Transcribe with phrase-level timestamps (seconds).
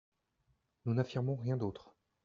[0.85, 1.93] Nous n’affirmons rien d’autre.